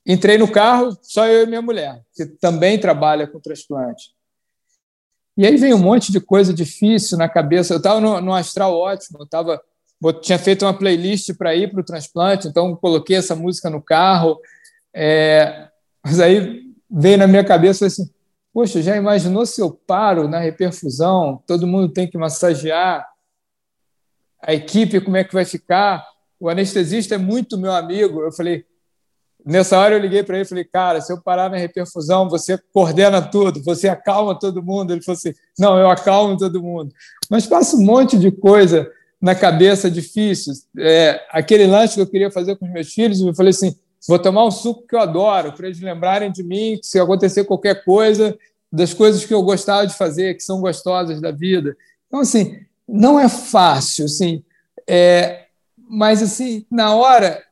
Entrei 0.06 0.38
no 0.38 0.50
carro, 0.50 0.98
só 1.02 1.28
eu 1.28 1.44
e 1.44 1.48
minha 1.48 1.62
mulher, 1.62 2.02
que 2.14 2.26
também 2.26 2.80
trabalha 2.80 3.28
com 3.28 3.40
transplante. 3.40 4.14
E 5.38 5.46
aí 5.46 5.56
vem 5.56 5.74
um 5.74 5.80
monte 5.80 6.12
de 6.12 6.20
coisa 6.20 6.54
difícil 6.54 7.18
na 7.18 7.30
cabeça. 7.30 7.74
Eu 7.74 7.78
estava 7.78 8.00
no, 8.00 8.34
astral 8.34 8.76
ótimo, 8.76 9.20
eu 9.22 9.26
tava, 9.26 9.62
tinha 10.22 10.38
feito 10.38 10.66
uma 10.66 10.78
playlist 10.78 11.34
para 11.38 11.56
ir 11.56 11.72
para 11.72 11.80
o 11.80 11.84
transplante, 11.84 12.48
então 12.48 12.76
coloquei 12.76 13.16
essa 13.16 13.36
música 13.36 13.70
no 13.70 13.82
carro. 13.82 14.40
É, 14.94 15.70
mas 16.04 16.20
aí 16.20 16.64
veio 16.90 17.18
na 17.18 17.28
minha 17.28 17.44
cabeça 17.44 17.86
assim: 17.86 18.10
Poxa, 18.54 18.82
já 18.82 18.98
imaginou 18.98 19.46
se 19.46 19.62
eu 19.62 19.72
paro 19.72 20.28
na 20.28 20.40
reperfusão? 20.40 21.42
Todo 21.46 21.68
mundo 21.68 21.94
tem 21.94 22.10
que 22.10 22.18
massagear. 22.18 23.08
A 24.42 24.54
equipe, 24.54 25.00
como 25.00 25.18
é 25.18 25.24
que 25.24 25.34
vai 25.34 25.46
ficar? 25.46 26.06
O 26.40 26.50
anestesista 26.50 27.16
é 27.16 27.18
muito 27.18 27.58
meu 27.58 27.72
amigo. 27.72 28.22
Eu 28.22 28.32
falei, 28.32 28.66
Nessa 29.50 29.80
hora 29.80 29.96
eu 29.96 30.00
liguei 30.00 30.22
para 30.22 30.36
ele 30.36 30.46
e 30.46 30.48
falei, 30.48 30.64
cara, 30.64 31.02
se 31.02 31.12
eu 31.12 31.20
parar 31.20 31.50
na 31.50 31.58
reperfusão, 31.58 32.30
você 32.30 32.56
coordena 32.72 33.20
tudo, 33.20 33.64
você 33.64 33.90
acalma 33.90 34.38
todo 34.38 34.62
mundo. 34.62 34.94
Ele 34.94 35.02
falou 35.02 35.18
assim, 35.18 35.34
não, 35.58 35.76
eu 35.76 35.90
acalmo 35.90 36.38
todo 36.38 36.62
mundo. 36.62 36.94
Mas 37.32 37.48
passa 37.48 37.76
um 37.76 37.84
monte 37.84 38.16
de 38.16 38.30
coisa 38.30 38.88
na 39.20 39.34
cabeça 39.34 39.90
difícil. 39.90 40.54
É, 40.78 41.20
aquele 41.32 41.66
lanche 41.66 41.96
que 41.96 42.02
eu 42.02 42.06
queria 42.06 42.30
fazer 42.30 42.58
com 42.58 42.68
os 42.68 42.72
meus 42.72 42.94
filhos, 42.94 43.22
eu 43.22 43.34
falei 43.34 43.50
assim, 43.50 43.76
vou 44.08 44.20
tomar 44.20 44.46
um 44.46 44.52
suco 44.52 44.86
que 44.86 44.96
eu 44.96 45.00
adoro, 45.00 45.52
para 45.52 45.66
eles 45.66 45.82
lembrarem 45.82 46.32
de 46.32 46.44
mim, 46.44 46.80
se 46.84 47.00
acontecer 47.00 47.44
qualquer 47.44 47.84
coisa, 47.84 48.38
das 48.72 48.94
coisas 48.94 49.26
que 49.26 49.34
eu 49.34 49.42
gostava 49.42 49.88
de 49.88 49.96
fazer, 49.96 50.36
que 50.36 50.44
são 50.44 50.62
gostosas 50.62 51.20
da 51.20 51.32
vida. 51.32 51.76
Então, 52.08 52.20
assim, 52.20 52.60
não 52.88 53.20
é 53.20 53.28
fácil, 53.28 54.06
assim, 54.06 54.44
é, 54.88 55.46
mas, 55.90 56.22
assim, 56.22 56.68
na 56.70 56.94
hora 56.94 57.44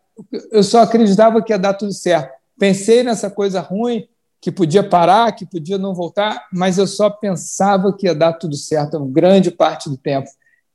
eu 0.51 0.63
só 0.63 0.81
acreditava 0.81 1.41
que 1.41 1.53
ia 1.53 1.59
dar 1.59 1.74
tudo 1.74 1.93
certo. 1.93 2.31
Pensei 2.59 3.03
nessa 3.03 3.29
coisa 3.29 3.59
ruim, 3.62 4.07
que 4.39 4.51
podia 4.51 4.83
parar, 4.83 5.31
que 5.31 5.45
podia 5.45 5.77
não 5.77 5.93
voltar, 5.93 6.47
mas 6.51 6.77
eu 6.77 6.88
só 6.88 7.09
pensava 7.09 7.95
que 7.95 8.07
ia 8.07 8.15
dar 8.15 8.33
tudo 8.33 8.55
certo 8.55 9.03
grande 9.05 9.51
parte 9.51 9.89
do 9.89 9.97
tempo. 9.97 10.29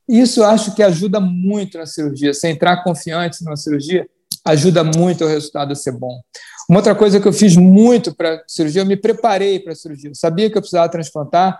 Isso 0.07 0.43
acho 0.43 0.75
que 0.75 0.83
ajuda 0.83 1.19
muito 1.19 1.77
na 1.77 1.85
cirurgia. 1.85 2.33
Você 2.33 2.49
entrar 2.49 2.83
confiante 2.83 3.43
na 3.43 3.55
cirurgia 3.55 4.07
ajuda 4.45 4.83
muito 4.83 5.23
o 5.23 5.27
resultado 5.27 5.71
a 5.71 5.75
ser 5.75 5.93
bom. 5.93 6.21
Uma 6.69 6.79
outra 6.79 6.93
coisa 6.93 7.19
que 7.19 7.27
eu 7.27 7.33
fiz 7.33 7.55
muito 7.55 8.13
para 8.13 8.35
a 8.35 8.43
cirurgia, 8.47 8.81
eu 8.81 8.85
me 8.85 8.97
preparei 8.97 9.59
para 9.59 9.71
a 9.71 9.75
cirurgia. 9.75 10.09
Eu 10.09 10.15
sabia 10.15 10.49
que 10.49 10.57
eu 10.57 10.61
precisava 10.61 10.89
transplantar. 10.89 11.57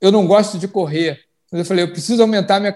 Eu 0.00 0.12
não 0.12 0.26
gosto 0.26 0.58
de 0.58 0.68
correr, 0.68 1.18
mas 1.50 1.60
eu 1.60 1.64
falei, 1.64 1.84
eu 1.84 1.90
preciso 1.90 2.20
aumentar 2.22 2.60
minha 2.60 2.74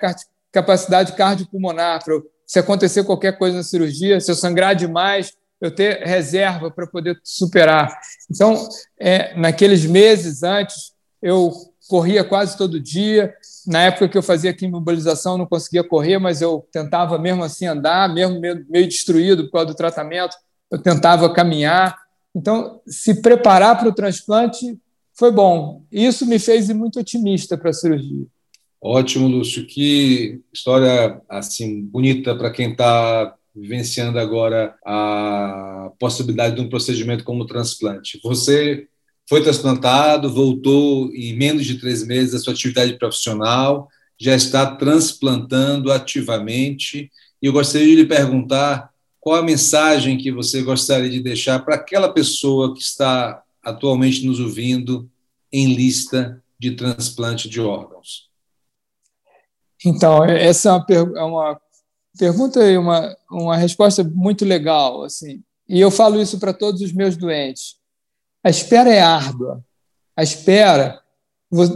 capacidade 0.51 1.13
cardiopulmonar 1.13 2.03
para 2.03 2.15
eu 2.15 2.32
se 2.47 2.59
acontecer 2.59 3.05
qualquer 3.05 3.39
coisa 3.39 3.57
na 3.57 3.63
cirurgia, 3.63 4.21
se 4.21 4.31
eu 4.31 4.35
sangrar 4.35 4.75
demais, 4.75 5.33
eu 5.61 5.71
ter 5.71 6.03
reserva 6.05 6.71
para 6.71 6.87
poder 6.87 7.19
superar. 7.23 7.97
Então, 8.31 8.69
é, 8.99 9.35
naqueles 9.39 9.85
meses 9.85 10.43
antes, 10.43 10.93
eu 11.23 11.53
corria 11.89 12.25
quase 12.25 12.57
todo 12.57 12.81
dia. 12.81 13.33
Na 13.67 13.83
época 13.83 14.09
que 14.09 14.19
eu 14.19 14.23
fazia 14.23 14.53
quimiobilização, 14.53 15.39
não 15.39 15.47
conseguia 15.47 15.85
correr, 15.85 16.19
mas 16.19 16.43
eu 16.43 16.67
tentava 16.73 17.17
mesmo 17.17 17.45
assim 17.45 17.67
andar, 17.67 18.13
mesmo 18.13 18.41
meio, 18.41 18.89
destruído 18.89 19.45
por 19.45 19.53
causa 19.53 19.67
do 19.67 19.75
tratamento, 19.75 20.37
eu 20.71 20.79
tentava 20.83 21.33
caminhar. 21.33 21.97
Então, 22.35 22.81
se 22.87 23.23
preparar 23.23 23.79
para 23.79 23.89
o 23.89 23.95
transplante 23.95 24.79
foi 25.15 25.31
bom. 25.31 25.83
Isso 25.93 26.27
me 26.27 26.39
fez 26.39 26.69
ir 26.69 26.75
muito 26.75 26.99
otimista 26.99 27.57
para 27.57 27.71
a 27.71 27.75
cirurgia. 27.75 28.27
Ótimo, 28.85 29.29
Lúcio. 29.29 29.65
Que 29.65 30.41
história 30.53 31.23
assim 31.29 31.83
bonita 31.83 32.35
para 32.35 32.51
quem 32.51 32.73
está 32.73 33.33
vivenciando 33.55 34.19
agora 34.19 34.75
a 34.85 35.93
possibilidade 36.01 36.57
de 36.57 36.63
um 36.63 36.69
procedimento 36.69 37.23
como 37.23 37.45
o 37.45 37.47
transplante. 37.47 38.19
Você 38.25 38.89
foi 39.29 39.41
transplantado, 39.41 40.33
voltou 40.33 41.15
em 41.15 41.37
menos 41.37 41.65
de 41.65 41.79
três 41.79 42.05
meses 42.05 42.35
à 42.35 42.39
sua 42.41 42.55
atividade 42.55 42.99
profissional, 42.99 43.89
já 44.19 44.35
está 44.35 44.75
transplantando 44.75 45.93
ativamente. 45.93 47.09
E 47.41 47.47
eu 47.47 47.53
gostaria 47.53 47.87
de 47.87 47.95
lhe 47.95 48.07
perguntar 48.07 48.91
qual 49.21 49.37
a 49.37 49.45
mensagem 49.45 50.19
que 50.19 50.33
você 50.33 50.61
gostaria 50.61 51.09
de 51.09 51.21
deixar 51.21 51.61
para 51.61 51.77
aquela 51.77 52.13
pessoa 52.13 52.75
que 52.75 52.83
está 52.83 53.45
atualmente 53.63 54.27
nos 54.27 54.41
ouvindo 54.41 55.09
em 55.53 55.73
lista 55.73 56.43
de 56.59 56.73
transplante 56.73 57.49
de 57.49 57.61
órgãos. 57.61 58.32
Então, 59.85 60.25
essa 60.25 60.69
é 60.69 60.73
uma, 60.73 60.87
per 60.87 61.13
é 61.17 61.23
uma 61.23 61.61
pergunta 62.19 62.71
e 62.71 62.77
uma, 62.77 63.17
uma 63.31 63.57
resposta 63.57 64.05
muito 64.05 64.45
legal. 64.45 65.03
assim. 65.03 65.43
E 65.69 65.81
eu 65.81 65.91
falo 65.91 66.21
isso 66.21 66.39
para 66.39 66.53
todos 66.53 66.81
os 66.81 66.93
meus 66.93 67.17
doentes. 67.17 67.77
A 68.45 68.51
espera 68.51 68.93
é 68.93 69.01
árdua. 69.01 69.65
A 70.17 70.23
espera 70.23 71.01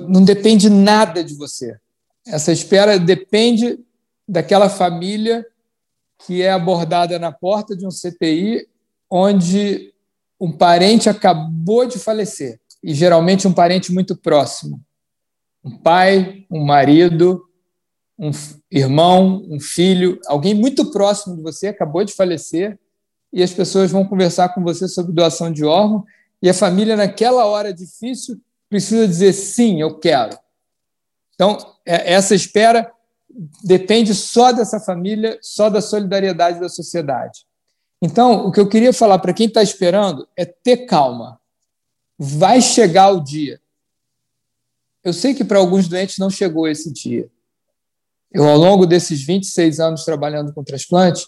não 0.09 0.25
depende 0.25 0.69
nada 0.71 1.23
de 1.23 1.35
você. 1.35 1.79
Essa 2.27 2.53
espera 2.53 2.99
depende 2.99 3.79
daquela 4.29 4.69
família 4.69 5.47
que 6.27 6.43
é 6.43 6.51
abordada 6.51 7.19
na 7.19 7.31
porta 7.31 7.77
de 7.77 7.87
um 7.87 7.91
CTI 7.91 8.67
onde 9.11 9.93
um 10.41 10.51
parente 10.51 11.09
acabou 11.09 11.87
de 11.87 11.99
falecer, 11.99 12.61
e 12.83 12.93
geralmente 12.95 13.47
um 13.47 13.53
parente 13.53 13.93
muito 13.93 14.17
próximo. 14.17 14.81
Um 15.65 15.79
pai, 15.79 16.47
um 16.51 16.65
marido, 16.65 17.43
um 18.19 18.31
irmão, 18.71 19.45
um 19.49 19.61
filho, 19.61 20.19
alguém 20.27 20.55
muito 20.55 20.91
próximo 20.91 21.37
de 21.37 21.43
você 21.43 21.69
acabou 21.69 22.05
de 22.05 22.15
falecer 22.15 22.79
e 23.33 23.43
as 23.43 23.53
pessoas 23.53 23.91
vão 23.91 24.07
conversar 24.07 24.51
com 24.51 24.63
você 24.63 24.89
sobre 24.89 25.13
doação 25.13 25.53
de 25.53 25.65
órgão 25.65 26.05
e 26.43 26.49
a 26.49 26.55
família 26.55 26.97
naquela 26.97 27.45
hora 27.45 27.73
difícil 27.73 28.41
precisa 28.69 29.07
dizer 29.07 29.33
sim, 29.33 29.81
eu 29.81 29.99
quero. 29.99 30.39
Então, 31.35 31.59
é, 31.85 32.15
essa 32.15 32.35
espera 32.35 32.91
depende 33.63 34.15
só 34.15 34.53
dessa 34.53 34.81
família, 34.81 35.39
só 35.43 35.69
da 35.69 35.83
solidariedade 35.83 36.59
da 36.59 36.69
sociedade. 36.69 37.47
Então, 38.01 38.47
o 38.47 38.53
que 38.53 38.61
eu 38.61 38.69
queria 38.69 38.93
falar 38.93 39.19
para 39.19 39.35
quem 39.35 39.47
está 39.47 39.63
esperando 39.63 40.27
é 40.37 40.45
ter 40.45 40.87
calma. 40.87 41.41
Vai 42.19 42.61
chegar 42.63 43.11
o 43.11 43.23
dia. 43.23 43.61
Eu 45.05 45.13
sei 45.13 45.35
que 45.35 45.45
para 45.45 45.59
alguns 45.59 45.87
doentes 45.89 46.19
não 46.19 46.31
chegou 46.31 46.67
esse 46.67 46.93
dia. 46.93 47.31
Eu, 48.33 48.49
ao 48.49 48.56
longo 48.56 48.87
desses 48.87 49.25
26 49.25 49.80
anos 49.80 50.04
trabalhando 50.04 50.52
com 50.52 50.64
transplante, 50.64 51.26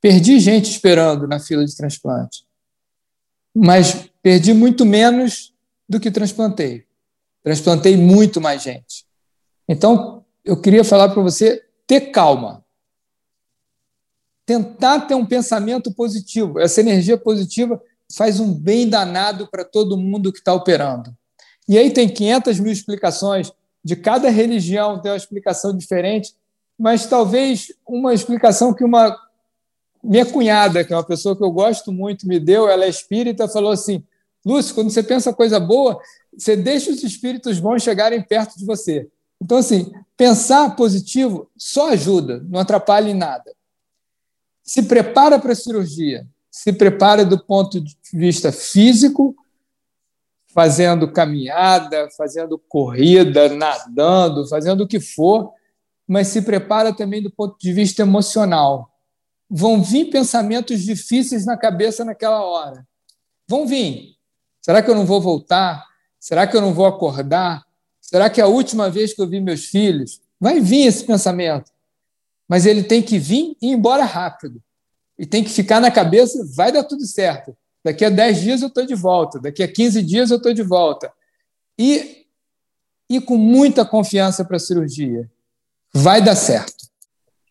perdi 0.00 0.38
gente 0.38 0.70
esperando 0.70 1.26
na 1.26 1.38
fila 1.38 1.64
de 1.64 1.74
transplante. 1.74 2.44
Mas 3.54 4.10
perdi 4.22 4.52
muito 4.52 4.84
menos 4.84 5.54
do 5.88 6.00
que 6.00 6.10
transplantei. 6.10 6.84
Transplantei 7.42 7.96
muito 7.96 8.40
mais 8.40 8.62
gente. 8.62 9.04
Então, 9.68 10.24
eu 10.44 10.60
queria 10.60 10.84
falar 10.84 11.08
para 11.08 11.22
você 11.22 11.64
ter 11.86 12.10
calma. 12.10 12.64
Tentar 14.44 15.02
ter 15.02 15.14
um 15.14 15.24
pensamento 15.24 15.92
positivo. 15.94 16.58
Essa 16.58 16.80
energia 16.80 17.16
positiva 17.16 17.80
faz 18.14 18.40
um 18.40 18.52
bem 18.52 18.88
danado 18.88 19.48
para 19.50 19.64
todo 19.64 19.96
mundo 19.96 20.32
que 20.32 20.38
está 20.38 20.52
operando. 20.52 21.14
E 21.66 21.78
aí 21.78 21.90
tem 21.90 22.08
500 22.08 22.60
mil 22.60 22.72
explicações 22.72 23.50
de 23.84 23.94
cada 23.94 24.30
religião 24.30 25.00
tem 25.00 25.10
uma 25.10 25.16
explicação 25.16 25.76
diferente, 25.76 26.34
mas 26.78 27.06
talvez 27.06 27.72
uma 27.86 28.14
explicação 28.14 28.72
que 28.72 28.82
uma 28.82 29.16
minha 30.02 30.26
cunhada, 30.26 30.84
que 30.84 30.92
é 30.92 30.96
uma 30.96 31.04
pessoa 31.04 31.36
que 31.36 31.42
eu 31.44 31.50
gosto 31.50 31.92
muito, 31.92 32.26
me 32.26 32.40
deu, 32.40 32.68
ela 32.68 32.84
é 32.84 32.88
espírita, 32.88 33.48
falou 33.48 33.72
assim: 33.72 34.02
Lúcio, 34.44 34.74
quando 34.74 34.90
você 34.90 35.02
pensa 35.02 35.32
coisa 35.32 35.60
boa, 35.60 36.00
você 36.36 36.56
deixa 36.56 36.90
os 36.90 37.02
espíritos 37.02 37.60
bons 37.60 37.82
chegarem 37.82 38.22
perto 38.22 38.58
de 38.58 38.64
você. 38.64 39.08
Então, 39.40 39.58
assim, 39.58 39.92
pensar 40.16 40.74
positivo 40.76 41.50
só 41.56 41.90
ajuda, 41.90 42.44
não 42.48 42.60
atrapalha 42.60 43.10
em 43.10 43.14
nada. 43.14 43.54
Se 44.62 44.82
prepara 44.82 45.38
para 45.38 45.52
a 45.52 45.56
cirurgia, 45.56 46.26
se 46.50 46.72
prepara 46.72 47.24
do 47.24 47.38
ponto 47.38 47.80
de 47.80 47.96
vista 48.12 48.50
físico, 48.50 49.36
fazendo 50.54 51.10
caminhada, 51.10 52.08
fazendo 52.16 52.56
corrida, 52.56 53.48
nadando, 53.48 54.46
fazendo 54.46 54.84
o 54.84 54.88
que 54.88 55.00
for, 55.00 55.52
mas 56.06 56.28
se 56.28 56.42
prepara 56.42 56.94
também 56.94 57.20
do 57.20 57.30
ponto 57.30 57.58
de 57.58 57.72
vista 57.72 58.02
emocional. 58.02 58.88
Vão 59.50 59.82
vir 59.82 60.10
pensamentos 60.10 60.82
difíceis 60.82 61.44
na 61.44 61.56
cabeça 61.56 62.04
naquela 62.04 62.40
hora. 62.42 62.86
Vão 63.48 63.66
vir. 63.66 64.14
Será 64.62 64.80
que 64.80 64.88
eu 64.88 64.94
não 64.94 65.04
vou 65.04 65.20
voltar? 65.20 65.84
Será 66.20 66.46
que 66.46 66.56
eu 66.56 66.60
não 66.60 66.72
vou 66.72 66.86
acordar? 66.86 67.64
Será 68.00 68.30
que 68.30 68.40
é 68.40 68.44
a 68.44 68.48
última 68.48 68.88
vez 68.88 69.12
que 69.12 69.20
eu 69.20 69.26
vi 69.26 69.40
meus 69.40 69.66
filhos? 69.66 70.20
Vai 70.38 70.60
vir 70.60 70.86
esse 70.86 71.04
pensamento. 71.04 71.70
Mas 72.48 72.64
ele 72.64 72.84
tem 72.84 73.02
que 73.02 73.18
vir 73.18 73.56
e 73.60 73.68
ir 73.68 73.72
embora 73.72 74.04
rápido. 74.04 74.62
E 75.18 75.26
tem 75.26 75.42
que 75.42 75.50
ficar 75.50 75.80
na 75.80 75.90
cabeça, 75.90 76.46
vai 76.54 76.70
dar 76.70 76.84
tudo 76.84 77.04
certo. 77.06 77.56
Daqui 77.84 78.02
a 78.02 78.08
10 78.08 78.40
dias 78.40 78.62
eu 78.62 78.68
estou 78.68 78.86
de 78.86 78.94
volta, 78.94 79.38
daqui 79.38 79.62
a 79.62 79.70
15 79.70 80.02
dias 80.02 80.30
eu 80.30 80.38
estou 80.38 80.54
de 80.54 80.62
volta. 80.62 81.12
E, 81.78 82.24
e 83.10 83.20
com 83.20 83.36
muita 83.36 83.84
confiança 83.84 84.42
para 84.42 84.56
a 84.56 84.60
cirurgia. 84.60 85.30
Vai 85.92 86.22
dar 86.22 86.34
certo. 86.34 86.88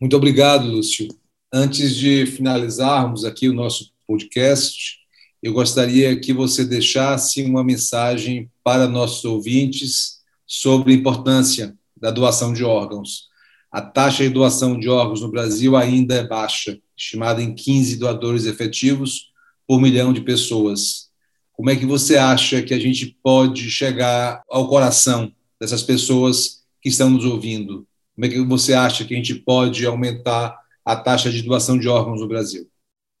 Muito 0.00 0.16
obrigado, 0.16 0.66
Lúcio. 0.66 1.06
Antes 1.52 1.94
de 1.94 2.26
finalizarmos 2.26 3.24
aqui 3.24 3.48
o 3.48 3.54
nosso 3.54 3.92
podcast, 4.08 4.98
eu 5.40 5.52
gostaria 5.52 6.18
que 6.18 6.32
você 6.32 6.64
deixasse 6.64 7.42
uma 7.44 7.62
mensagem 7.62 8.50
para 8.64 8.88
nossos 8.88 9.24
ouvintes 9.24 10.18
sobre 10.44 10.92
a 10.92 10.96
importância 10.96 11.76
da 11.96 12.10
doação 12.10 12.52
de 12.52 12.64
órgãos. 12.64 13.28
A 13.70 13.80
taxa 13.80 14.24
de 14.24 14.30
doação 14.30 14.78
de 14.78 14.88
órgãos 14.88 15.20
no 15.20 15.30
Brasil 15.30 15.76
ainda 15.76 16.16
é 16.16 16.26
baixa, 16.26 16.78
estimada 16.96 17.40
em 17.40 17.54
15 17.54 17.96
doadores 17.96 18.46
efetivos 18.46 19.32
por 19.66 19.80
milhão 19.80 20.12
de 20.12 20.20
pessoas. 20.20 21.08
Como 21.52 21.70
é 21.70 21.76
que 21.76 21.86
você 21.86 22.16
acha 22.16 22.62
que 22.62 22.74
a 22.74 22.78
gente 22.78 23.18
pode 23.22 23.70
chegar 23.70 24.42
ao 24.50 24.68
coração 24.68 25.32
dessas 25.60 25.82
pessoas 25.82 26.64
que 26.80 26.88
estão 26.88 27.10
nos 27.10 27.24
ouvindo? 27.24 27.86
Como 28.14 28.26
é 28.26 28.28
que 28.28 28.40
você 28.40 28.74
acha 28.74 29.04
que 29.04 29.14
a 29.14 29.16
gente 29.16 29.34
pode 29.34 29.86
aumentar 29.86 30.58
a 30.84 30.96
taxa 30.96 31.30
de 31.30 31.42
doação 31.42 31.78
de 31.78 31.88
órgãos 31.88 32.20
no 32.20 32.28
Brasil? 32.28 32.68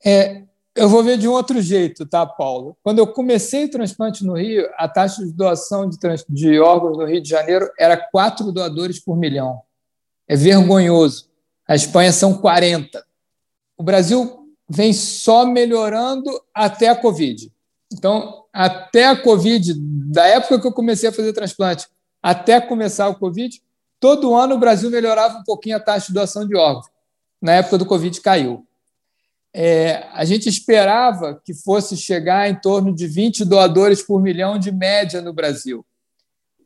É, 0.04 0.42
eu 0.74 0.88
vou 0.88 1.02
ver 1.02 1.16
de 1.16 1.28
um 1.28 1.32
outro 1.32 1.62
jeito, 1.62 2.04
tá, 2.04 2.26
Paulo? 2.26 2.76
Quando 2.82 2.98
eu 2.98 3.06
comecei 3.06 3.64
o 3.64 3.70
transplante 3.70 4.24
no 4.24 4.34
Rio, 4.34 4.68
a 4.76 4.88
taxa 4.88 5.24
de 5.24 5.32
doação 5.32 5.88
de, 5.88 5.96
de 6.28 6.58
órgãos 6.58 6.98
no 6.98 7.06
Rio 7.06 7.22
de 7.22 7.28
Janeiro 7.28 7.70
era 7.78 7.96
quatro 7.96 8.50
doadores 8.50 8.98
por 8.98 9.16
milhão. 9.16 9.62
É 10.26 10.34
vergonhoso. 10.34 11.28
A 11.66 11.74
Espanha 11.74 12.12
são 12.12 12.34
40. 12.38 13.04
O 13.76 13.82
Brasil 13.82 14.43
vem 14.74 14.92
só 14.92 15.46
melhorando 15.46 16.30
até 16.52 16.88
a 16.88 16.96
Covid. 16.96 17.52
Então, 17.92 18.44
até 18.52 19.06
a 19.06 19.16
Covid, 19.16 19.74
da 19.76 20.26
época 20.26 20.60
que 20.60 20.66
eu 20.66 20.72
comecei 20.72 21.08
a 21.08 21.12
fazer 21.12 21.32
transplante 21.32 21.86
até 22.22 22.60
começar 22.60 23.08
o 23.08 23.16
Covid, 23.16 23.62
todo 24.00 24.34
ano 24.34 24.54
o 24.54 24.58
Brasil 24.58 24.90
melhorava 24.90 25.38
um 25.38 25.44
pouquinho 25.44 25.76
a 25.76 25.80
taxa 25.80 26.06
de 26.08 26.14
doação 26.14 26.46
de 26.46 26.56
órgãos. 26.56 26.86
Na 27.40 27.52
época 27.52 27.78
do 27.78 27.86
Covid 27.86 28.18
caiu 28.20 28.66
é, 29.56 30.08
a 30.12 30.24
gente 30.24 30.48
esperava 30.48 31.40
que 31.44 31.54
fosse 31.54 31.96
chegar 31.96 32.50
em 32.50 32.56
torno 32.56 32.92
de 32.92 33.06
20 33.06 33.44
doadores 33.44 34.02
por 34.02 34.20
milhão 34.20 34.58
de 34.58 34.72
média 34.72 35.22
no 35.22 35.32
Brasil, 35.32 35.86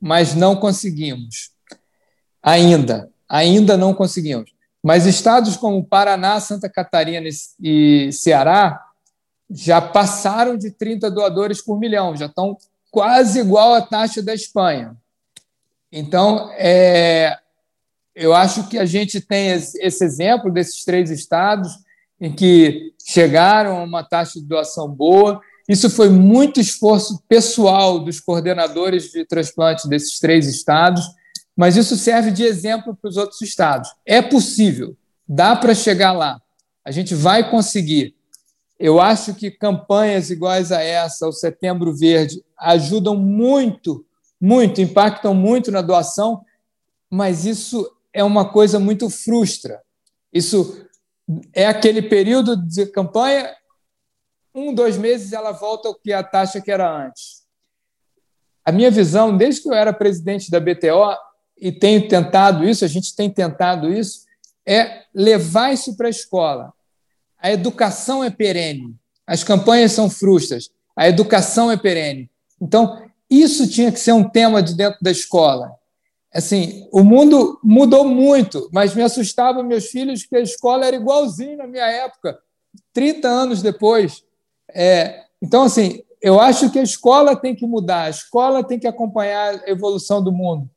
mas 0.00 0.34
não 0.34 0.56
conseguimos. 0.56 1.50
Ainda, 2.42 3.10
ainda 3.28 3.76
não 3.76 3.92
conseguimos. 3.92 4.50
Mas 4.82 5.06
estados 5.06 5.56
como 5.56 5.84
Paraná, 5.84 6.38
Santa 6.40 6.68
Catarina 6.68 7.28
e 7.60 8.10
Ceará 8.12 8.84
já 9.50 9.80
passaram 9.80 10.56
de 10.56 10.70
30 10.70 11.10
doadores 11.10 11.62
por 11.62 11.78
milhão, 11.78 12.14
já 12.14 12.26
estão 12.26 12.56
quase 12.90 13.40
igual 13.40 13.74
à 13.74 13.82
taxa 13.82 14.22
da 14.22 14.34
Espanha. 14.34 14.96
Então, 15.90 16.50
é, 16.52 17.38
eu 18.14 18.34
acho 18.34 18.68
que 18.68 18.76
a 18.76 18.84
gente 18.84 19.20
tem 19.20 19.48
esse 19.50 20.04
exemplo 20.04 20.50
desses 20.50 20.84
três 20.84 21.10
estados 21.10 21.72
em 22.20 22.34
que 22.34 22.92
chegaram 23.06 23.78
a 23.78 23.84
uma 23.84 24.02
taxa 24.02 24.40
de 24.40 24.46
doação 24.46 24.88
boa. 24.88 25.40
Isso 25.68 25.88
foi 25.88 26.08
muito 26.08 26.60
esforço 26.60 27.22
pessoal 27.28 28.00
dos 28.00 28.20
coordenadores 28.20 29.10
de 29.12 29.24
transplante 29.24 29.88
desses 29.88 30.18
três 30.18 30.46
estados, 30.46 31.04
mas 31.58 31.76
isso 31.76 31.96
serve 31.96 32.30
de 32.30 32.44
exemplo 32.44 32.94
para 32.94 33.08
os 33.08 33.16
outros 33.16 33.42
estados. 33.42 33.92
É 34.06 34.22
possível, 34.22 34.96
dá 35.26 35.56
para 35.56 35.74
chegar 35.74 36.12
lá, 36.12 36.40
a 36.84 36.92
gente 36.92 37.16
vai 37.16 37.50
conseguir. 37.50 38.14
Eu 38.78 39.00
acho 39.00 39.34
que 39.34 39.50
campanhas 39.50 40.30
iguais 40.30 40.70
a 40.70 40.80
essa, 40.80 41.26
o 41.26 41.32
Setembro 41.32 41.92
Verde, 41.92 42.44
ajudam 42.56 43.16
muito, 43.16 44.06
muito, 44.40 44.80
impactam 44.80 45.34
muito 45.34 45.72
na 45.72 45.82
doação, 45.82 46.44
mas 47.10 47.44
isso 47.44 47.90
é 48.12 48.22
uma 48.22 48.48
coisa 48.48 48.78
muito 48.78 49.10
frustra. 49.10 49.82
Isso 50.32 50.86
é 51.52 51.66
aquele 51.66 52.02
período 52.02 52.56
de 52.56 52.86
campanha, 52.86 53.52
um, 54.54 54.72
dois 54.72 54.96
meses 54.96 55.32
ela 55.32 55.50
volta 55.50 55.88
ao 55.88 55.94
que 55.96 56.12
a 56.12 56.22
taxa 56.22 56.60
que 56.60 56.70
era 56.70 56.88
antes. 56.88 57.42
A 58.64 58.70
minha 58.70 58.92
visão, 58.92 59.36
desde 59.36 59.62
que 59.62 59.68
eu 59.68 59.74
era 59.74 59.92
presidente 59.92 60.52
da 60.52 60.60
BTO, 60.60 61.27
e 61.60 61.72
tenho 61.72 62.08
tentado 62.08 62.64
isso, 62.68 62.84
a 62.84 62.88
gente 62.88 63.14
tem 63.14 63.30
tentado 63.30 63.92
isso, 63.92 64.26
é 64.66 65.02
levar 65.14 65.72
isso 65.72 65.96
para 65.96 66.06
a 66.06 66.10
escola. 66.10 66.72
A 67.38 67.50
educação 67.50 68.22
é 68.22 68.30
perene, 68.30 68.94
as 69.26 69.44
campanhas 69.44 69.92
são 69.92 70.10
frustras, 70.10 70.70
a 70.96 71.08
educação 71.08 71.70
é 71.70 71.76
perene. 71.76 72.30
Então, 72.60 73.02
isso 73.30 73.68
tinha 73.68 73.92
que 73.92 74.00
ser 74.00 74.12
um 74.12 74.28
tema 74.28 74.62
de 74.62 74.74
dentro 74.74 74.98
da 75.00 75.10
escola 75.10 75.78
assim, 76.32 76.86
o 76.92 77.02
mundo 77.02 77.58
mudou 77.62 78.04
muito, 78.04 78.68
mas 78.72 78.94
me 78.94 79.02
assustava 79.02 79.62
meus 79.62 79.86
filhos 79.86 80.24
que 80.24 80.36
a 80.36 80.40
escola 80.40 80.86
era 80.86 80.96
igualzinho 80.96 81.56
na 81.56 81.66
minha 81.66 81.86
época, 81.86 82.38
30 82.92 83.28
anos 83.28 83.62
depois. 83.62 84.22
É, 84.70 85.24
então, 85.40 85.64
assim, 85.64 86.02
eu 86.20 86.40
acho 86.40 86.70
que 86.70 86.78
a 86.78 86.82
escola 86.82 87.34
tem 87.34 87.54
que 87.54 87.66
mudar, 87.66 88.04
a 88.04 88.10
escola 88.10 88.64
tem 88.64 88.78
que 88.78 88.86
acompanhar 88.86 89.54
a 89.54 89.70
evolução 89.70 90.22
do 90.22 90.32
mundo. 90.32 90.68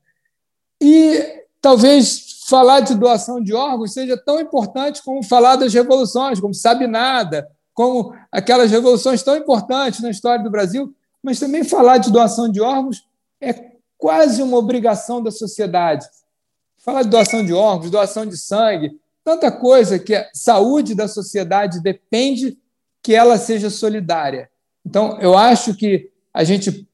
E 0.81 1.43
talvez 1.61 2.41
falar 2.49 2.79
de 2.79 2.95
doação 2.95 3.41
de 3.41 3.53
órgãos 3.53 3.93
seja 3.93 4.17
tão 4.17 4.41
importante 4.41 5.03
como 5.03 5.23
falar 5.23 5.55
das 5.55 5.73
revoluções, 5.73 6.39
como 6.39 6.53
Sabe 6.53 6.87
Nada, 6.87 7.47
como 7.73 8.13
aquelas 8.31 8.71
revoluções 8.71 9.21
tão 9.21 9.37
importantes 9.37 10.01
na 10.01 10.09
história 10.09 10.43
do 10.43 10.49
Brasil, 10.49 10.93
mas 11.23 11.39
também 11.39 11.63
falar 11.63 11.99
de 11.99 12.11
doação 12.11 12.51
de 12.51 12.59
órgãos 12.59 13.07
é 13.39 13.71
quase 13.97 14.41
uma 14.41 14.57
obrigação 14.57 15.21
da 15.21 15.29
sociedade. 15.29 16.05
Fala 16.79 17.03
de 17.03 17.09
doação 17.09 17.45
de 17.45 17.53
órgãos, 17.53 17.91
doação 17.91 18.25
de 18.25 18.35
sangue, 18.35 18.99
tanta 19.23 19.51
coisa 19.51 19.99
que 19.99 20.15
a 20.15 20.27
saúde 20.33 20.95
da 20.95 21.07
sociedade 21.07 21.79
depende 21.79 22.57
que 23.03 23.13
ela 23.13 23.37
seja 23.37 23.69
solidária. 23.69 24.49
Então, 24.85 25.17
eu 25.19 25.37
acho 25.37 25.75
que 25.75 26.09
a 26.33 26.43
gente 26.43 26.87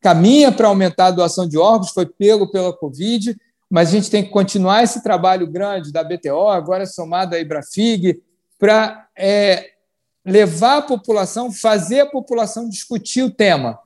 caminha 0.00 0.52
para 0.52 0.68
aumentar 0.68 1.06
a 1.06 1.10
doação 1.12 1.48
de 1.48 1.58
órgãos, 1.58 1.90
foi 1.90 2.06
pego 2.06 2.50
pela 2.50 2.72
Covid, 2.72 3.36
mas 3.70 3.88
a 3.88 3.92
gente 3.92 4.10
tem 4.10 4.24
que 4.24 4.30
continuar 4.30 4.82
esse 4.82 5.02
trabalho 5.02 5.46
grande 5.46 5.92
da 5.92 6.02
BTO, 6.02 6.48
agora 6.48 6.86
somado 6.86 7.34
à 7.34 7.38
Ibrafig, 7.38 8.20
para 8.58 9.08
é, 9.16 9.70
levar 10.24 10.78
a 10.78 10.82
população, 10.82 11.52
fazer 11.52 12.00
a 12.00 12.06
população 12.06 12.68
discutir 12.68 13.22
o 13.22 13.30
tema 13.30 13.78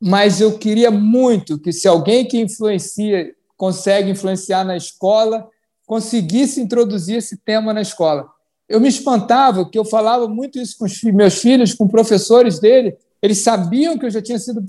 mas 0.00 0.40
eu 0.40 0.56
queria 0.56 0.90
muito 0.90 1.58
que, 1.58 1.72
se 1.72 1.86
alguém 1.86 2.26
que 2.26 2.40
influencia, 2.40 3.34
consegue 3.54 4.10
influenciar 4.10 4.64
na 4.64 4.74
escola, 4.74 5.46
conseguisse 5.86 6.60
introduzir 6.60 7.18
esse 7.18 7.36
tema 7.36 7.74
na 7.74 7.82
escola. 7.82 8.26
Eu 8.66 8.80
me 8.80 8.88
espantava 8.88 9.68
que 9.68 9.78
eu 9.78 9.84
falava 9.84 10.26
muito 10.26 10.58
isso 10.58 10.76
com 10.78 10.86
meus 11.12 11.34
filhos, 11.34 11.74
com 11.74 11.86
professores 11.86 12.58
dele, 12.58 12.96
eles 13.20 13.38
sabiam 13.38 13.98
que 13.98 14.06
eu 14.06 14.10
já 14.10 14.22
tinha 14.22 14.38
sido 14.38 14.64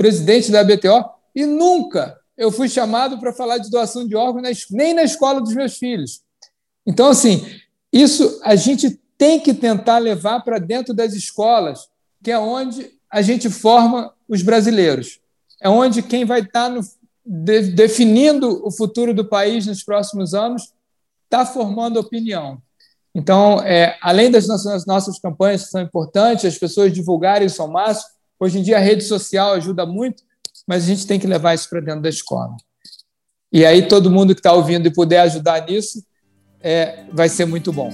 presidente 0.00 0.50
da 0.50 0.64
BTO 0.64 1.10
e 1.34 1.44
nunca 1.44 2.18
eu 2.34 2.50
fui 2.50 2.70
chamado 2.70 3.18
para 3.18 3.34
falar 3.34 3.58
de 3.58 3.68
doação 3.68 4.08
de 4.08 4.16
órgãos, 4.16 4.66
nem 4.70 4.94
na 4.94 5.02
escola 5.02 5.42
dos 5.42 5.54
meus 5.54 5.76
filhos. 5.76 6.22
Então, 6.86 7.10
assim, 7.10 7.46
isso 7.92 8.40
a 8.42 8.56
gente 8.56 8.98
tem 9.18 9.38
que 9.38 9.52
tentar 9.52 9.98
levar 9.98 10.40
para 10.40 10.58
dentro 10.58 10.94
das 10.94 11.12
escolas, 11.12 11.80
que 12.24 12.30
é 12.30 12.38
onde 12.38 12.90
a 13.10 13.20
gente 13.20 13.50
forma 13.50 14.10
os 14.26 14.40
brasileiros. 14.40 15.20
É 15.60 15.68
onde 15.68 16.00
quem 16.02 16.24
vai 16.24 16.40
estar 16.40 16.70
no, 16.70 16.80
de, 17.22 17.60
definindo 17.72 18.66
o 18.66 18.70
futuro 18.70 19.12
do 19.12 19.26
país 19.26 19.66
nos 19.66 19.82
próximos 19.82 20.32
anos 20.32 20.72
está 21.24 21.44
formando 21.44 22.00
opinião. 22.00 22.56
Então, 23.14 23.60
é, 23.60 23.98
além 24.00 24.30
das 24.30 24.48
nossas, 24.48 24.86
nossas 24.86 25.18
campanhas 25.18 25.64
que 25.64 25.70
são 25.72 25.82
importantes, 25.82 26.46
as 26.46 26.56
pessoas 26.56 26.90
divulgarem 26.90 27.46
isso 27.46 27.60
ao 27.60 27.70
máximo, 27.70 28.18
hoje 28.40 28.58
em 28.58 28.62
dia 28.62 28.78
a 28.78 28.80
rede 28.80 29.04
social 29.04 29.52
ajuda 29.52 29.84
muito, 29.84 30.22
mas 30.66 30.84
a 30.84 30.86
gente 30.86 31.06
tem 31.06 31.20
que 31.20 31.26
levar 31.26 31.54
isso 31.54 31.68
para 31.68 31.80
dentro 31.80 32.00
da 32.00 32.08
escola. 32.08 32.56
E 33.52 33.64
aí 33.64 33.86
todo 33.86 34.10
mundo 34.10 34.34
que 34.34 34.40
está 34.40 34.52
ouvindo 34.52 34.86
e 34.86 34.92
puder 34.92 35.20
ajudar 35.20 35.66
nisso, 35.66 36.02
é, 36.60 37.04
vai 37.12 37.28
ser 37.28 37.44
muito 37.44 37.72
bom. 37.72 37.90